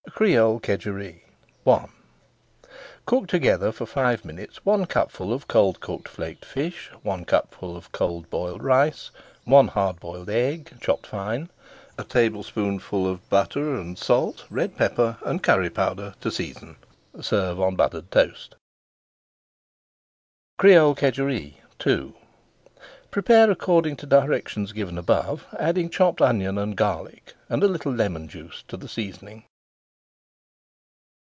[0.21, 1.19] CRÉOLE KEDJEREE
[1.65, 1.87] I
[3.07, 7.91] Cook together for five minutes one cupful of cold cooked flaked fish, one cupful of
[7.91, 9.09] cold boiled rice,
[9.45, 11.49] one hard boiled egg chopped fine,
[11.97, 16.75] a tablespoonful of butter, and salt, red pepper, and curry powder to season.
[17.19, 18.53] Serve on buttered toast.
[20.59, 21.57] CRÉOLE KEDJEREE
[21.87, 22.13] II
[23.09, 28.27] Prepare according to directions given above, adding chopped onion and garlic, and a little lemon
[28.27, 29.45] juice to the seasoning.